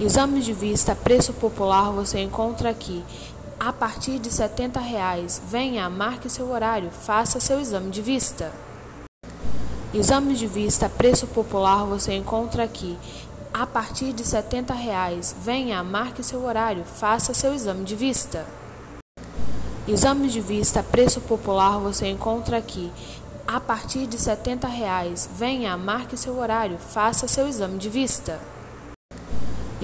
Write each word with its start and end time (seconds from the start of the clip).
Exames 0.00 0.44
de 0.44 0.52
vista, 0.52 0.92
preço 0.92 1.32
popular 1.32 1.92
você 1.92 2.18
encontra 2.18 2.68
aqui. 2.68 3.04
A 3.60 3.72
partir 3.72 4.18
de 4.18 4.28
70 4.28 4.80
reais. 4.80 5.40
Venha, 5.46 5.88
marque 5.88 6.28
seu 6.28 6.50
horário, 6.50 6.90
faça 6.90 7.38
seu 7.38 7.60
exame 7.60 7.92
de 7.92 8.02
vista. 8.02 8.50
Exames 9.94 10.40
de 10.40 10.48
vista, 10.48 10.88
preço 10.88 11.28
popular 11.28 11.84
você 11.84 12.12
encontra 12.12 12.64
aqui. 12.64 12.98
A 13.52 13.64
partir 13.64 14.12
de 14.12 14.26
70 14.26 14.74
reais. 14.74 15.34
Venha, 15.40 15.80
marque 15.84 16.24
seu 16.24 16.44
horário, 16.44 16.84
faça 16.84 17.32
seu 17.32 17.54
exame 17.54 17.84
de 17.84 17.94
vista. 17.94 18.44
Exames 19.86 20.32
de 20.32 20.40
vista, 20.40 20.82
preço 20.82 21.20
popular 21.20 21.78
você 21.78 22.08
encontra 22.08 22.58
aqui. 22.58 22.90
A 23.46 23.60
partir 23.60 24.08
de 24.08 24.18
70 24.20 24.66
reais. 24.66 25.30
Venha, 25.36 25.76
marque 25.76 26.16
seu 26.16 26.36
horário, 26.36 26.78
faça 26.78 27.28
seu 27.28 27.46
exame 27.46 27.78
de 27.78 27.88
vista. 27.88 28.40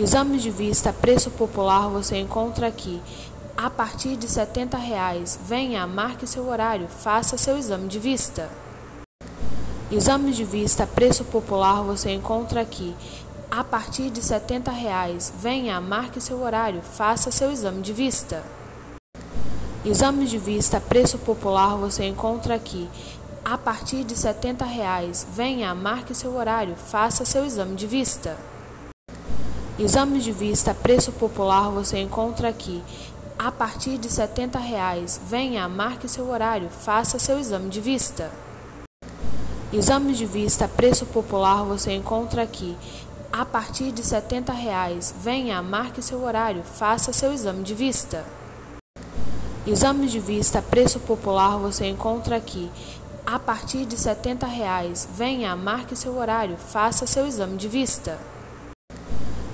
Exames 0.00 0.40
de 0.40 0.50
vista, 0.50 0.94
preço 0.94 1.30
popular 1.30 1.90
você 1.90 2.16
encontra 2.16 2.66
aqui. 2.66 3.02
A 3.54 3.68
partir 3.68 4.16
de 4.16 4.26
70 4.26 4.78
reais. 4.78 5.38
Venha, 5.44 5.86
marque 5.86 6.26
seu 6.26 6.48
horário, 6.48 6.88
faça 6.88 7.36
seu 7.36 7.58
exame 7.58 7.86
de 7.86 7.98
vista. 7.98 8.48
Exames 9.92 10.36
de 10.36 10.42
vista, 10.42 10.86
preço 10.86 11.22
popular 11.26 11.82
você 11.82 12.12
encontra 12.12 12.62
aqui. 12.62 12.96
A 13.50 13.62
partir 13.62 14.08
de 14.08 14.22
70 14.22 14.70
reais. 14.70 15.30
Venha, 15.38 15.78
marque 15.82 16.18
seu 16.18 16.42
horário, 16.42 16.80
faça 16.80 17.30
seu 17.30 17.52
exame 17.52 17.82
de 17.82 17.92
vista. 17.92 18.42
Exames 19.84 20.30
de 20.30 20.38
vista, 20.38 20.80
preço 20.80 21.18
popular 21.18 21.76
você 21.76 22.04
encontra 22.04 22.54
aqui. 22.54 22.88
A 23.44 23.58
partir 23.58 24.02
de 24.04 24.16
70 24.16 24.64
reais. 24.64 25.26
Venha, 25.30 25.74
marque 25.74 26.14
seu 26.14 26.34
horário, 26.36 26.74
faça 26.74 27.26
seu 27.26 27.44
exame 27.44 27.76
de 27.76 27.86
vista. 27.86 28.38
Exames 29.80 30.24
de 30.24 30.30
vista, 30.30 30.74
preço 30.74 31.10
popular 31.10 31.70
você 31.70 31.96
encontra 31.96 32.50
aqui. 32.50 32.82
A 33.38 33.50
partir 33.50 33.96
de 33.96 34.10
70 34.10 34.58
reais. 34.58 35.18
Venha, 35.26 35.66
marque 35.70 36.06
seu 36.06 36.28
horário, 36.28 36.68
faça 36.68 37.18
seu 37.18 37.38
exame 37.38 37.70
de 37.70 37.80
vista. 37.80 38.30
Exames 39.72 40.18
de 40.18 40.26
vista, 40.26 40.68
preço 40.68 41.06
popular 41.06 41.64
você 41.64 41.92
encontra 41.92 42.42
aqui. 42.42 42.76
A 43.32 43.46
partir 43.46 43.90
de 43.90 44.04
70 44.04 44.52
reais. 44.52 45.14
Venha, 45.18 45.62
marque 45.62 46.02
seu 46.02 46.24
horário, 46.24 46.62
faça 46.62 47.10
seu 47.10 47.32
exame 47.32 47.62
de 47.62 47.74
vista. 47.74 48.22
Exames 49.66 50.10
de 50.12 50.20
vista, 50.20 50.60
preço 50.60 51.00
popular 51.00 51.56
você 51.56 51.86
encontra 51.86 52.36
aqui. 52.36 52.70
A 53.24 53.38
partir 53.38 53.86
de 53.86 53.96
70 53.96 54.46
reais. 54.46 55.08
Venha, 55.10 55.56
marque 55.56 55.96
seu 55.96 56.18
horário, 56.18 56.58
faça 56.58 57.06
seu 57.06 57.26
exame 57.26 57.56
de 57.56 57.66
vista. 57.66 58.18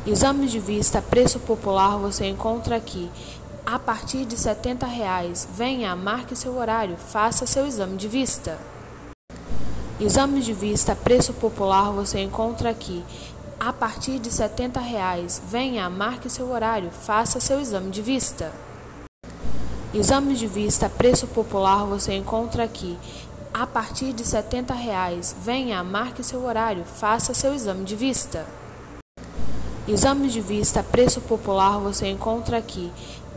Exames 0.06 0.52
de 0.52 0.60
vista, 0.60 1.02
preço 1.02 1.40
popular 1.40 1.98
você 1.98 2.26
encontra 2.26 2.76
aqui. 2.76 3.10
A 3.66 3.76
partir 3.76 4.24
de 4.24 4.36
70 4.36 4.86
reais. 4.86 5.48
Venha, 5.52 5.96
marque 5.96 6.36
seu 6.36 6.56
horário, 6.56 6.96
faça 6.96 7.44
seu 7.44 7.66
exame 7.66 7.96
de 7.96 8.06
vista. 8.06 8.56
Exames 9.98 10.44
de 10.44 10.52
vista, 10.52 10.94
preço 10.94 11.32
popular 11.32 11.90
você 11.90 12.20
encontra 12.20 12.70
aqui. 12.70 13.04
A 13.58 13.72
partir 13.72 14.20
de 14.20 14.30
70 14.30 14.78
reais. 14.78 15.42
Venha, 15.48 15.90
marque 15.90 16.30
seu 16.30 16.52
horário, 16.52 16.92
faça 16.92 17.40
seu 17.40 17.60
exame 17.60 17.90
de 17.90 18.00
vista. 18.00 18.52
Exames 19.92 20.38
de 20.38 20.46
vista, 20.46 20.88
preço 20.88 21.26
popular 21.26 21.84
você 21.84 22.12
encontra 22.14 22.62
aqui. 22.62 22.96
A 23.52 23.66
partir 23.66 24.12
de 24.12 24.24
70 24.24 24.72
reais. 24.72 25.34
Venha, 25.42 25.82
marque 25.82 26.22
seu 26.22 26.44
horário, 26.44 26.84
faça 26.84 27.34
seu 27.34 27.52
exame 27.52 27.84
de 27.84 27.96
vista. 27.96 28.46
Exames 29.88 30.32
de 30.32 30.40
vista, 30.40 30.82
preço 30.82 31.20
popular 31.20 31.78
você 31.78 32.08
encontra 32.08 32.58
aqui. 32.58 32.90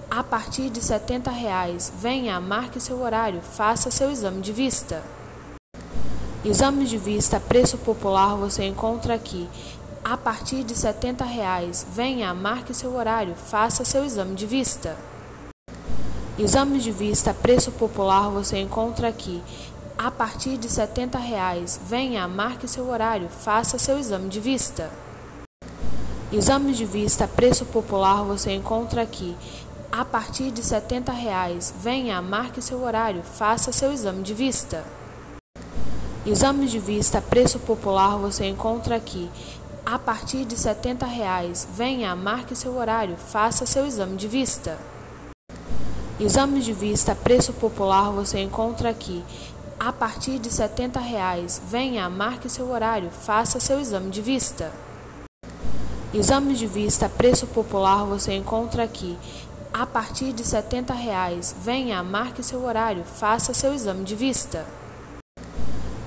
A 0.10 0.24
partir 0.24 0.72
de 0.72 0.82
70 0.82 1.30
reais. 1.30 1.94
Venha, 2.02 2.42
marque 2.42 2.80
seu 2.80 3.04
horário, 3.04 3.40
faça 3.40 3.92
seu 3.92 4.10
exame 4.10 4.42
de 4.42 4.52
vista. 4.52 5.04
Exames 6.44 6.90
de 6.90 6.98
vista, 6.98 7.40
preço 7.40 7.78
popular 7.78 8.36
você 8.36 8.64
encontra 8.64 9.14
aqui. 9.14 9.48
A 10.04 10.18
partir 10.18 10.64
de 10.64 10.74
70 10.74 11.24
reais. 11.24 11.86
Venha, 11.94 12.34
marque 12.34 12.74
seu 12.74 12.96
horário, 12.96 13.36
faça 13.36 13.86
seu 13.86 14.04
exame 14.04 14.34
de 14.34 14.48
vista. 14.48 14.98
Exames 16.40 16.82
de 16.84 16.92
vista, 16.92 17.32
preço 17.32 17.72
popular 17.74 18.28
você 18.32 18.58
encontra 18.58 19.08
aqui. 19.08 19.44
A 19.96 20.10
partir 20.10 20.58
de 20.58 20.68
70 20.68 21.20
reais. 21.20 21.80
Venha, 21.86 22.28
marque 22.28 22.68
seu 22.68 22.90
horário, 22.90 23.30
faça 23.30 23.78
seu 23.78 24.00
exame 24.00 24.30
de 24.30 24.40
vista. 24.40 24.90
Exames 26.32 26.78
de 26.78 26.86
vista, 26.86 27.28
preço 27.28 27.66
popular 27.66 28.24
você 28.24 28.52
encontra 28.52 29.02
aqui. 29.02 29.36
A 29.92 30.06
partir 30.06 30.52
de 30.52 30.64
70 30.64 31.12
reais. 31.12 31.74
Venha, 31.82 32.22
marque 32.22 32.62
seu 32.62 32.84
horário, 32.84 33.24
faça 33.24 33.72
seu 33.72 33.92
exame 33.92 34.22
de 34.22 34.36
vista. 34.36 34.86
Exames 36.28 36.70
de 36.70 36.78
vista, 36.78 37.20
preço 37.20 37.58
popular 37.58 38.16
você 38.20 38.46
encontra 38.46 38.96
aqui. 38.96 39.28
A 39.84 39.98
partir 39.98 40.46
de 40.46 40.56
70 40.56 41.04
reais. 41.08 41.68
Venha, 41.74 42.16
marque 42.16 42.56
seu 42.56 42.78
horário, 42.78 43.18
faça 43.18 43.66
seu 43.66 43.88
exame 43.88 44.16
de 44.16 44.28
vista. 44.28 44.78
Exames 46.20 46.64
de 46.64 46.74
vista, 46.74 47.16
preço 47.16 47.54
popular 47.54 48.12
você 48.12 48.38
encontra 48.38 48.92
aqui. 48.92 49.26
A 49.80 49.92
partir 49.92 50.38
de 50.38 50.54
70 50.54 51.00
reais. 51.00 51.60
Venha, 51.68 52.08
marque 52.08 52.48
seu 52.48 52.70
horário, 52.70 53.10
faça 53.10 53.60
seu 53.60 53.80
exame 53.80 54.12
de 54.12 54.22
vista. 54.22 54.72
Exames 56.12 56.58
de 56.58 56.66
vista, 56.66 57.08
preço 57.08 57.46
popular 57.46 58.04
você 58.04 58.34
encontra 58.34 58.84
aqui. 58.84 59.16
A 59.72 59.86
partir 59.86 60.34
de 60.34 60.44
70 60.44 60.92
reais. 60.92 61.56
Venha, 61.62 62.04
marque 62.04 62.42
seu 62.42 62.66
horário, 62.66 63.04
faça 63.04 63.54
seu 63.54 63.76
exame 63.76 64.04
de 64.04 64.16
vista. 64.16 64.66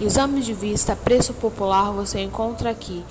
Exames 0.00 0.44
de 0.44 0.52
vista, 0.54 0.96
preço 0.96 1.32
popular 1.34 1.92
você 1.92 2.18
encontra 2.18 2.68
aqui. 2.68 3.04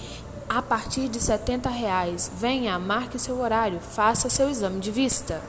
A 0.49 0.61
partir 0.61 1.07
de 1.07 1.21
70 1.21 1.69
reais. 1.69 2.29
Venha, 2.35 2.77
marque 2.77 3.17
seu 3.17 3.39
horário, 3.39 3.79
faça 3.79 4.29
seu 4.29 4.49
exame 4.49 4.81
de 4.81 4.91
vista. 4.91 5.41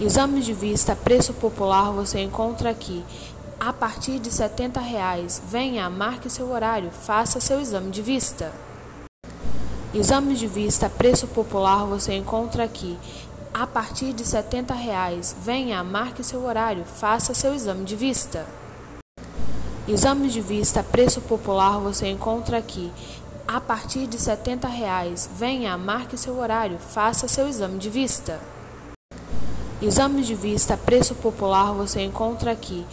Exames 0.00 0.46
de 0.46 0.54
vista, 0.54 0.96
preço 0.96 1.34
popular 1.34 1.92
você 1.92 2.20
encontra 2.20 2.70
aqui. 2.70 3.04
A 3.60 3.74
partir 3.74 4.18
de 4.18 4.32
70 4.32 4.80
reais. 4.80 5.42
Venha, 5.50 5.90
marque 5.90 6.30
seu 6.30 6.50
horário, 6.50 6.90
faça 6.90 7.40
seu 7.40 7.60
exame 7.60 7.90
de 7.90 8.00
vista. 8.00 8.50
Exames 9.94 10.38
de 10.38 10.46
vista, 10.46 10.90
preço 10.90 11.26
popular 11.26 11.86
você 11.86 12.12
encontra 12.12 12.62
aqui. 12.62 12.98
A 13.54 13.66
partir 13.66 14.12
de 14.12 14.22
70 14.22 14.74
reais. 14.74 15.34
Venha, 15.40 15.82
marque 15.82 16.22
seu 16.22 16.44
horário, 16.44 16.84
faça 16.84 17.32
seu 17.32 17.54
exame 17.54 17.86
de 17.86 17.96
vista. 17.96 18.46
Exames 19.88 20.34
de 20.34 20.42
vista, 20.42 20.82
preço 20.82 21.22
popular 21.22 21.78
você 21.80 22.06
encontra 22.06 22.58
aqui. 22.58 22.92
A 23.46 23.58
partir 23.62 24.06
de 24.06 24.20
70 24.20 24.68
reais. 24.68 25.28
Venha, 25.34 25.78
marque 25.78 26.18
seu 26.18 26.38
horário, 26.38 26.78
faça 26.78 27.26
seu 27.26 27.48
exame 27.48 27.78
de 27.78 27.88
vista. 27.88 28.38
Exames 29.80 30.26
de 30.26 30.34
vista, 30.34 30.76
preço 30.76 31.14
popular 31.14 31.72
você 31.72 32.02
encontra 32.02 32.52
aqui. 32.52 32.86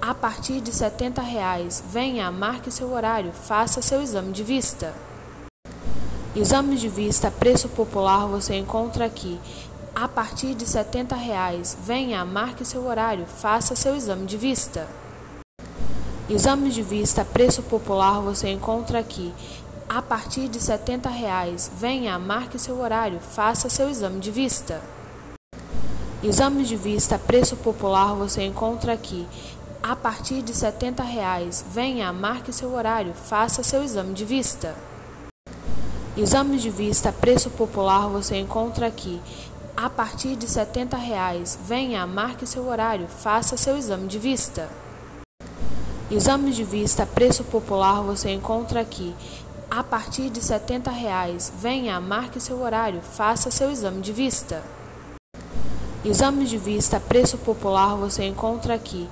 A 0.00 0.14
partir 0.14 0.62
de 0.62 0.74
70 0.74 1.20
reais. 1.20 1.84
Venha, 1.90 2.32
marque 2.32 2.70
seu 2.70 2.90
horário, 2.90 3.32
faça 3.34 3.82
seu 3.82 4.00
exame 4.00 4.32
de 4.32 4.42
vista. 4.42 4.94
Exames 6.38 6.80
de 6.80 6.88
vista, 6.88 7.32
preço 7.32 7.68
popular 7.68 8.28
você 8.28 8.54
encontra 8.54 9.04
aqui. 9.04 9.40
A 9.92 10.06
partir 10.06 10.54
de 10.54 10.64
70 10.64 11.16
reais. 11.16 11.76
Venha, 11.82 12.24
marque 12.24 12.64
seu 12.64 12.86
horário, 12.86 13.26
faça 13.26 13.74
seu 13.74 13.96
exame 13.96 14.24
de 14.24 14.36
vista. 14.36 14.86
Exames 16.30 16.74
de 16.74 16.80
vista, 16.80 17.24
preço 17.24 17.60
popular 17.64 18.20
você 18.20 18.50
encontra 18.50 19.00
aqui. 19.00 19.34
A 19.88 20.00
partir 20.00 20.46
de 20.46 20.60
70 20.60 21.08
reais. 21.08 21.72
Venha, 21.76 22.16
marque 22.20 22.56
seu 22.56 22.80
horário, 22.80 23.18
faça 23.18 23.68
seu 23.68 23.90
exame 23.90 24.20
de 24.20 24.30
vista. 24.30 24.80
Exames 26.22 26.68
de 26.68 26.76
vista, 26.76 27.18
preço 27.18 27.56
popular 27.56 28.14
você 28.14 28.44
encontra 28.44 28.92
aqui. 28.92 29.26
A 29.82 29.96
partir 29.96 30.40
de 30.42 30.54
70 30.54 31.02
reais. 31.02 31.64
Venha, 31.68 32.12
marque 32.12 32.52
seu 32.52 32.72
horário, 32.74 33.12
faça 33.12 33.64
seu 33.64 33.82
exame 33.82 34.14
de 34.14 34.24
vista. 34.24 34.76
Exames 36.18 36.62
de 36.62 36.68
vista, 36.68 37.12
preço 37.12 37.48
popular 37.48 38.08
você 38.08 38.34
encontra 38.38 38.88
aqui. 38.88 39.20
A 39.76 39.88
partir 39.88 40.34
de 40.34 40.48
70 40.48 40.96
reais. 40.96 41.56
Venha, 41.64 42.04
marque 42.08 42.44
seu 42.44 42.66
horário, 42.66 43.06
faça 43.06 43.56
seu 43.56 43.76
exame 43.76 44.08
de 44.08 44.18
vista. 44.18 44.68
Exames 46.10 46.56
de 46.56 46.64
vista, 46.64 47.06
preço 47.06 47.44
popular 47.44 48.02
você 48.02 48.30
encontra 48.30 48.80
aqui. 48.80 49.14
A 49.70 49.84
partir 49.84 50.28
de 50.28 50.42
70 50.42 50.90
reais. 50.90 51.52
Venha, 51.56 52.00
marque 52.00 52.40
seu 52.40 52.62
horário, 52.62 53.00
faça 53.00 53.48
seu 53.52 53.70
exame 53.70 54.00
de 54.00 54.12
vista. 54.12 54.64
Exames 56.04 56.50
de 56.50 56.58
vista, 56.58 56.98
preço 56.98 57.38
popular 57.38 57.94
você 57.94 58.24
encontra 58.24 58.74
aqui. 58.74 59.08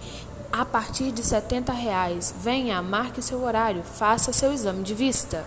A 0.50 0.64
partir 0.64 1.12
de 1.12 1.22
70 1.22 1.72
reais. 1.72 2.34
Venha, 2.36 2.82
marque 2.82 3.22
seu 3.22 3.44
horário, 3.44 3.84
faça 3.84 4.32
seu 4.32 4.52
exame 4.52 4.82
de 4.82 4.92
vista. 4.92 5.44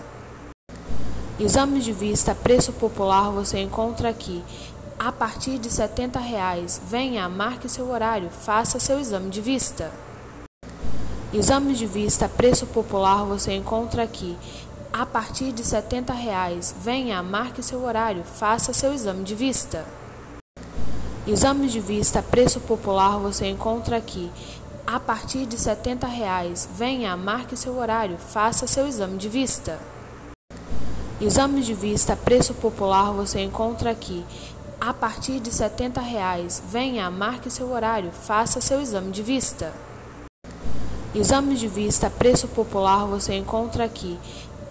Exame 1.39 1.80
de 1.80 1.94
vista, 1.94 2.36
preço 2.36 2.74
popular 2.74 3.31
você 3.31 3.59
encontra 3.59 4.09
aqui. 4.09 4.44
A 5.00 5.09
partir 5.09 5.57
de 5.57 5.69
70 5.69 6.19
reais, 6.19 6.81
venha, 6.86 7.30
marque 7.30 7.69
seu 7.69 7.89
horário, 7.89 8.30
faça 8.30 8.77
seu 8.77 9.00
exame 9.00 9.30
de 9.30 9.39
vista. 9.39 9.89
Exame 11.33 11.75
de 11.75 11.86
vista, 11.86 12.27
preço 12.27 12.68
popular 12.68 13.24
você 13.24 13.53
encontra 13.53 14.03
aqui. 14.03 14.38
A 14.91 15.06
partir 15.06 15.53
de 15.53 15.63
70 15.63 16.12
reais, 16.12 16.75
venha, 16.83 17.24
marque 17.24 17.63
seu 17.63 17.86
horário, 17.86 18.25
faça 18.25 18.74
seu 18.74 18.94
exame 18.94 19.24
de 19.24 19.33
vista. 19.33 19.86
Exame 21.25 21.69
de 21.69 21.80
vista, 21.80 22.21
preço 22.21 22.59
popular 22.59 23.18
você 23.18 23.47
encontra 23.47 23.95
aqui. 23.95 24.30
A 24.86 25.00
partir 25.00 25.45
de 25.45 25.57
70 25.57 26.06
reais, 26.06 26.68
venha, 26.75 27.15
marque 27.15 27.56
seu 27.56 27.77
horário, 27.77 28.18
faça 28.18 28.68
seu 28.68 28.86
exame 28.86 29.18
de 29.18 29.30
vista. 29.30 29.80
Exame 31.21 31.62
de 31.62 31.74
vista, 31.74 32.16
preço 32.16 32.54
popular 32.54 33.12
você 33.12 33.42
encontra 33.42 33.92
aqui. 33.92 34.25
A 34.80 34.94
partir 34.94 35.42
de 35.42 35.51
70 35.54 36.00
reais, 36.00 36.63
venha, 36.71 37.12
marque 37.12 37.50
seu 37.50 37.74
horário, 37.74 38.10
faça 38.10 38.62
seu 38.62 38.80
exame 38.80 39.12
de 39.12 39.21
vista. 39.21 39.74
Exame 41.13 41.57
de 41.57 41.68
vista, 41.68 42.10
preço 42.10 42.48
popular 42.48 43.06
você 43.06 43.33
encontra 43.33 43.83
aqui. 43.83 44.18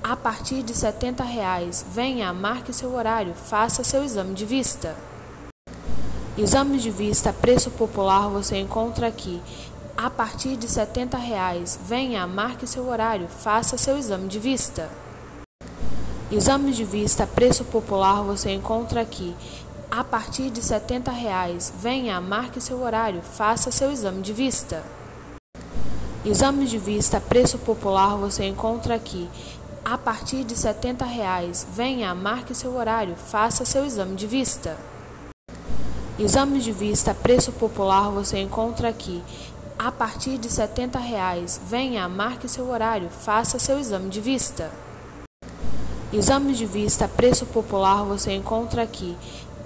A 0.02 0.16
partir 0.16 0.62
de 0.62 0.72
70 0.72 1.22
reais, 1.22 1.84
venha, 1.92 2.32
marque 2.32 2.72
seu 2.72 2.94
horário, 2.94 3.34
faça 3.34 3.84
seu 3.84 4.02
exame 4.02 4.32
de 4.32 4.46
vista. 4.46 4.96
Exame 6.38 6.78
de 6.78 6.90
vista, 6.90 7.30
preço 7.30 7.70
popular 7.72 8.26
você 8.30 8.56
encontra 8.56 9.06
aqui. 9.06 9.42
A 9.94 10.08
partir 10.08 10.56
de 10.56 10.66
70 10.66 11.18
reais, 11.18 11.78
venha, 11.84 12.26
marque 12.26 12.66
seu 12.66 12.88
horário, 12.88 13.28
faça 13.28 13.76
seu 13.76 13.98
exame 13.98 14.28
de 14.28 14.38
vista. 14.38 14.88
Exame 16.30 16.72
de 16.72 16.84
vista, 16.84 17.26
preço 17.26 17.64
popular 17.64 18.22
você 18.22 18.50
encontra 18.50 19.00
aqui. 19.00 19.34
A 19.90 20.04
partir 20.04 20.50
de 20.50 20.62
70 20.62 21.10
reais, 21.10 21.72
venha, 21.80 22.20
marque 22.20 22.60
seu 22.60 22.82
horário, 22.82 23.22
faça 23.22 23.70
seu 23.70 23.90
exame 23.90 24.20
de 24.20 24.34
vista. 24.34 24.84
Exame 26.26 26.66
de 26.66 26.76
vista, 26.76 27.18
preço 27.18 27.56
popular 27.56 28.18
você 28.18 28.44
encontra 28.44 28.94
aqui. 28.94 29.26
A 29.82 29.96
partir 29.96 30.44
de 30.44 30.54
70 30.54 31.02
reais, 31.06 31.66
venha, 31.72 32.14
marque 32.14 32.54
seu 32.54 32.76
horário, 32.76 33.16
faça 33.16 33.64
seu 33.64 33.86
exame 33.86 34.14
de 34.14 34.26
vista. 34.26 34.76
Exame 36.18 36.60
de 36.60 36.72
vista, 36.72 37.14
preço 37.14 37.52
popular 37.52 38.10
você 38.10 38.36
encontra 38.36 38.90
aqui. 38.90 39.24
A 39.78 39.90
partir 39.90 40.36
de 40.36 40.52
70 40.52 40.98
reais, 40.98 41.58
venha, 41.66 42.06
marque 42.06 42.46
seu 42.46 42.68
horário, 42.68 43.08
faça 43.08 43.58
seu 43.58 43.78
exame 43.78 44.10
de 44.10 44.20
vista. 44.20 44.70
Exame 46.10 46.54
de 46.54 46.64
vista, 46.64 47.06
preço 47.06 47.44
popular 47.44 48.02
você 48.02 48.32
encontra 48.32 48.82
aqui. 48.82 49.14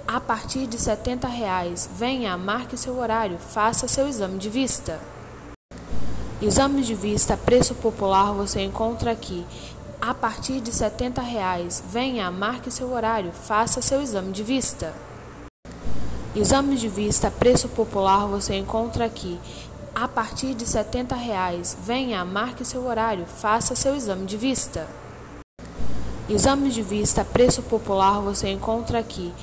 A 0.05 0.19
partir 0.19 0.67
de 0.67 0.77
70 0.77 1.25
reais, 1.25 1.89
venha, 1.95 2.37
marque 2.37 2.75
seu 2.75 2.99
horário, 2.99 3.37
faça 3.39 3.87
seu 3.87 4.09
exame 4.09 4.37
de 4.37 4.49
vista. 4.49 4.99
Exame 6.41 6.81
de 6.81 6.93
vista, 6.95 7.37
preço 7.37 7.73
popular 7.75 8.33
você 8.33 8.59
encontra 8.59 9.09
aqui. 9.09 9.45
A 10.01 10.13
partir 10.13 10.59
de 10.59 10.73
70 10.73 11.21
reais, 11.21 11.81
venha, 11.87 12.29
marque 12.29 12.69
seu 12.69 12.91
horário, 12.91 13.31
faça 13.31 13.81
seu 13.81 14.01
exame 14.01 14.33
de 14.33 14.43
vista. 14.43 14.93
Exame 16.35 16.75
de 16.75 16.89
vista, 16.89 17.31
preço 17.31 17.69
popular 17.69 18.27
você 18.27 18.55
encontra 18.55 19.05
aqui. 19.05 19.39
A 19.95 20.09
partir 20.09 20.53
de 20.53 20.67
70 20.67 21.15
reais, 21.15 21.77
venha, 21.81 22.25
marque 22.25 22.65
seu 22.65 22.85
horário, 22.85 23.25
faça 23.25 23.75
seu 23.75 23.95
exame 23.95 24.25
de 24.25 24.35
vista. 24.35 24.85
Exame 26.29 26.69
de 26.69 26.81
vista, 26.81 27.25
preço 27.25 27.61
popular 27.61 28.21
você 28.21 28.47
encontra 28.47 28.97
aqui. 28.97 29.33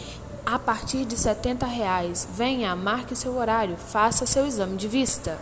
A 0.46 0.58
partir 0.58 1.04
de 1.04 1.14
70 1.14 1.66
reais, 1.66 2.26
venha, 2.32 2.74
marque 2.74 3.14
seu 3.14 3.36
horário, 3.36 3.76
faça 3.76 4.24
seu 4.24 4.46
exame 4.46 4.78
de 4.78 4.88
vista. 4.88 5.38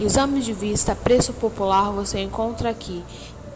Exame 0.00 0.40
de 0.40 0.54
vista, 0.54 0.96
preço 0.96 1.34
popular 1.34 1.92
você 1.92 2.18
encontra 2.18 2.70
aqui. 2.70 3.04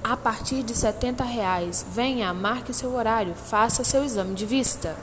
A 0.03 0.19
partir 0.19 0.63
de 0.63 0.77
70 0.77 1.25
reais, 1.25 1.85
venha, 1.91 2.35
marque 2.35 2.75
seu 2.75 2.95
horário, 2.95 3.35
faça 3.35 3.83
seu 3.83 4.05
exame 4.05 4.35
de 4.35 4.45
vista. 4.45 4.95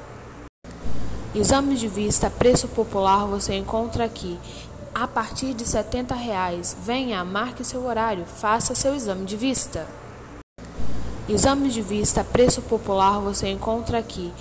Exame 1.34 1.76
de 1.76 1.88
vista, 1.88 2.30
preço 2.30 2.68
popular 2.68 3.26
você 3.26 3.56
encontra 3.56 4.06
aqui. 4.06 4.40
A 4.94 5.08
partir 5.08 5.56
de 5.56 5.68
70 5.68 6.14
reais, 6.14 6.78
venha, 6.84 7.26
marque 7.26 7.64
seu 7.64 7.84
horário, 7.84 8.28
faça 8.28 8.76
seu 8.76 8.94
exame 8.94 9.26
de 9.26 9.36
vista. 9.36 9.88
Exame 11.32 11.70
de 11.70 11.82
vista, 11.82 12.26
preço 12.26 12.62
popular 12.62 13.22
você 13.22 13.48
encontra 13.48 13.98
aqui. 13.98 14.34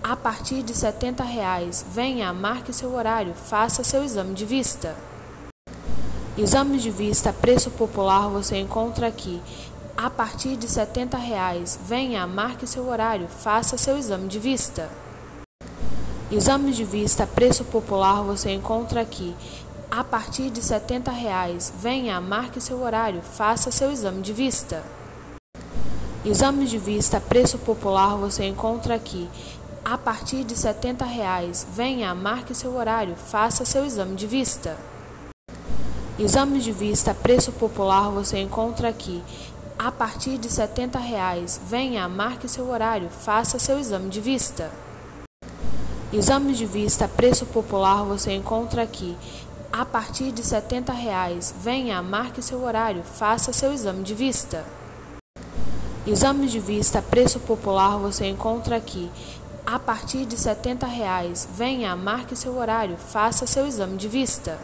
A 0.00 0.14
partir 0.14 0.62
de 0.62 0.72
70 0.72 1.24
reais, 1.24 1.84
venha, 1.90 2.32
marque 2.32 2.72
seu 2.72 2.94
horário, 2.94 3.34
faça 3.34 3.82
seu 3.82 4.04
exame 4.04 4.32
de 4.32 4.44
vista. 4.44 4.94
Exame 6.38 6.78
de 6.78 6.88
vista, 6.88 7.32
preço 7.32 7.68
popular 7.72 8.28
você 8.28 8.58
encontra 8.58 9.08
aqui. 9.08 9.42
A 9.96 10.08
partir 10.08 10.56
de 10.56 10.68
70 10.68 11.18
reais, 11.18 11.80
venha, 11.84 12.24
marque 12.28 12.64
seu 12.64 12.88
horário, 12.88 13.26
faça 13.26 13.76
seu 13.76 13.98
exame 13.98 14.28
de 14.28 14.38
vista. 14.38 14.88
Exame 16.30 16.70
de 16.70 16.84
vista, 16.84 17.26
preço 17.26 17.64
popular 17.64 18.22
você 18.22 18.52
encontra 18.52 19.00
aqui. 19.00 19.34
A 19.90 20.04
partir 20.04 20.50
de 20.50 20.62
70 20.62 21.10
reais, 21.10 21.72
venha, 21.76 22.20
marque 22.20 22.60
seu 22.60 22.80
horário, 22.84 23.20
faça 23.20 23.72
seu 23.72 23.90
exame 23.90 24.22
de 24.22 24.32
vista. 24.32 24.84
Exame 26.26 26.66
de 26.66 26.76
vista, 26.76 27.20
preço 27.20 27.56
popular 27.56 28.16
você 28.16 28.42
encontra 28.46 28.96
aqui. 28.96 29.28
A 29.84 29.96
partir 29.96 30.42
de 30.42 30.56
70 30.56 31.04
reais, 31.04 31.64
venha, 31.72 32.12
marque 32.16 32.52
seu 32.52 32.74
horário, 32.74 33.14
faça 33.14 33.64
seu 33.64 33.84
exame 33.84 34.16
de 34.16 34.26
vista. 34.26 34.76
Exame 36.18 36.58
de 36.58 36.72
vista, 36.72 37.14
preço 37.14 37.52
popular 37.52 38.10
você 38.10 38.38
encontra 38.38 38.88
aqui. 38.88 39.22
A 39.78 39.92
partir 39.92 40.36
de 40.36 40.50
70 40.50 40.98
reais, 40.98 41.60
venha, 41.64 42.08
marque 42.08 42.48
seu 42.48 42.70
horário, 42.70 43.08
faça 43.08 43.60
seu 43.60 43.78
exame 43.78 44.10
de 44.10 44.20
vista. 44.20 44.72
Exame 46.12 46.54
de 46.54 46.66
vista, 46.66 47.06
preço 47.06 47.46
popular 47.46 48.02
você 48.02 48.32
encontra 48.32 48.82
aqui. 48.82 49.16
A 49.72 49.84
partir 49.84 50.32
de 50.32 50.42
70 50.42 50.92
reais, 50.92 51.54
venha, 51.56 52.02
marque 52.02 52.42
seu 52.42 52.64
horário, 52.64 53.04
faça 53.04 53.52
seu 53.52 53.72
exame 53.72 54.02
de 54.02 54.12
vista. 54.12 54.64
Exame 56.06 56.46
de 56.46 56.60
vista, 56.60 57.02
preço 57.02 57.40
popular 57.40 57.98
você 57.98 58.26
encontra 58.26 58.76
aqui. 58.76 59.10
A 59.66 59.76
partir 59.76 60.24
de 60.24 60.36
70 60.36 60.86
reais, 60.86 61.48
venha, 61.52 61.96
marque 61.96 62.36
seu 62.36 62.56
horário, 62.56 62.96
faça 62.96 63.44
seu 63.44 63.66
exame 63.66 63.96
de 63.96 64.06
vista. 64.06 64.56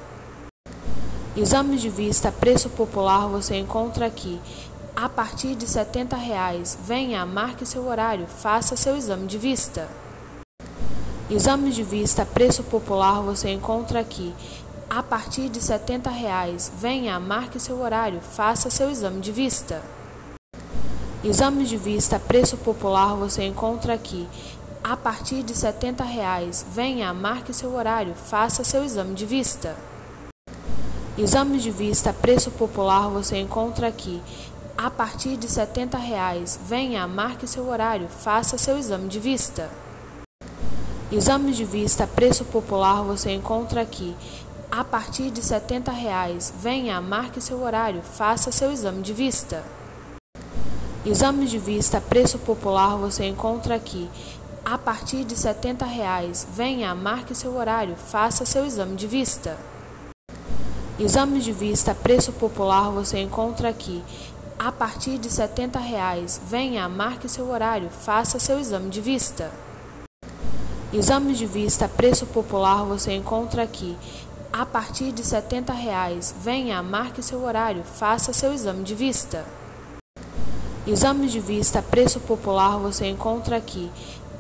Exame 1.37 1.79
de 1.79 1.89
vista, 1.89 2.31
preço 2.31 2.71
popular 2.71 3.27
você 3.27 3.57
encontra 3.57 4.07
aqui. 4.07 4.41
A 4.95 5.09
partir 5.09 5.57
de 5.57 5.67
70 5.67 6.15
reais, 6.15 6.79
venha, 6.85 7.27
marque 7.27 7.67
seu 7.67 7.89
horário, 7.89 8.29
faça 8.29 8.77
seu 8.77 8.97
exame 8.97 9.27
de 9.27 9.37
vista. 9.37 9.89
Exame 11.29 11.73
de 11.73 11.83
vista, 11.83 12.25
preço 12.25 12.63
popular 12.63 13.21
você 13.21 13.51
encontra 13.51 13.99
aqui. 13.99 14.33
A 14.89 15.03
partir 15.03 15.49
de 15.49 15.61
70 15.61 16.09
reais, 16.09 16.71
venha, 16.79 17.19
marque 17.19 17.59
seu 17.59 17.81
horário, 17.81 18.21
faça 18.21 18.71
seu 18.71 18.89
exame 18.89 19.21
de 19.21 19.33
vista. 19.33 19.83
Exame 21.25 21.65
de 21.65 21.77
vista, 21.77 22.19
preço 22.19 22.57
popular 22.57 23.15
você 23.15 23.45
encontra 23.45 23.95
aqui. 23.95 24.29
A 24.83 24.97
partir 24.97 25.45
de 25.45 25.57
70 25.57 26.03
reais, 26.03 26.67
venha, 26.75 27.15
marque 27.15 27.55
seu 27.55 27.77
horário, 27.77 28.13
faça 28.13 28.65
seu 28.65 28.83
exame 28.83 29.15
de 29.15 29.25
vista. 29.25 29.77
Exame 31.17 31.61
de 31.61 31.71
vista, 31.71 32.13
preço 32.13 32.51
popular 32.51 33.09
você 33.09 33.37
encontra 33.37 33.87
aqui. 33.87 34.21
A 34.77 34.91
partir 34.91 35.37
de 35.37 35.49
70 35.49 35.97
reais, 35.97 36.59
venha, 36.67 37.07
marque 37.07 37.47
seu 37.47 37.69
horário, 37.69 38.09
faça 38.09 38.59
seu 38.59 38.77
exame 38.77 39.09
de 39.09 39.21
vista. 39.21 39.71
Exame 41.13 41.53
de 41.53 41.65
vista, 41.65 42.05
preço 42.05 42.45
popular 42.47 43.05
você 43.05 43.31
encontra 43.31 43.81
aqui. 43.81 44.17
A 44.69 44.83
partir 44.83 45.31
de 45.31 45.41
70 45.41 45.93
reais, 45.93 46.53
venha, 46.59 47.01
marque 47.01 47.41
seu 47.41 47.63
horário, 47.63 48.03
faça 48.03 48.51
seu 48.51 48.73
exame 48.73 49.03
de 49.03 49.13
vista. 49.13 49.63
Exame 51.05 51.47
de 51.47 51.59
vista, 51.59 52.01
preço 52.01 52.39
popular 52.39 52.97
você 52.97 53.25
encontra 53.25 53.75
aqui. 53.75 54.09
A 54.65 54.79
partir 54.79 55.25
de 55.25 55.37
70 55.37 55.85
reais, 55.85 56.47
venha, 56.55 56.95
marque 56.95 57.35
seu 57.35 57.57
horário, 57.57 57.97
faça 57.97 58.47
seu 58.47 58.65
exame 58.65 58.95
de 58.95 59.09
vista. 59.09 59.59
Exame 61.01 61.41
de 61.41 61.51
vista, 61.51 61.93
preço 61.93 62.33
popular 62.33 62.93
você 62.93 63.19
encontra 63.19 63.69
aqui. 63.69 64.01
A 64.57 64.71
partir 64.71 65.19
de 65.19 65.29
70 65.29 65.77
reais, 65.81 66.41
venha, 66.47 66.89
marque 66.89 67.29
seu 67.29 67.51
horário, 67.51 67.91
faça 67.91 68.39
seu 68.39 68.61
exame 68.61 68.89
de 68.89 69.01
vista. 69.01 69.51
Exame 70.93 71.35
de 71.35 71.47
vista, 71.47 71.89
preço 71.89 72.27
popular 72.27 72.85
você 72.85 73.13
encontra 73.13 73.65
aqui. 73.65 73.99
A 74.53 74.65
partir 74.65 75.11
de 75.11 75.27
70 75.27 75.73
reais, 75.73 76.33
venha, 76.41 76.81
marque 76.81 77.25
seu 77.25 77.43
horário, 77.43 77.83
faça 77.83 78.33
seu 78.33 78.53
exame 78.53 78.85
de 78.85 78.95
vista. 78.95 79.45
Exame 80.85 81.29
de 81.29 81.39
vista, 81.39 81.81
preço 81.81 82.19
popular, 82.19 82.77
você 82.77 83.07
encontra 83.07 83.57
aqui. 83.57 83.89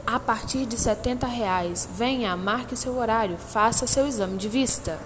A 0.05 0.19
partir 0.19 0.67
de 0.67 0.77
70 0.77 1.25
reais. 1.25 1.89
Venha, 1.95 2.37
marque 2.37 2.75
seu 2.75 2.99
horário, 2.99 3.39
faça 3.39 3.87
seu 3.87 4.09
exame 4.09 4.37
de 4.37 4.49
vista. 4.49 4.99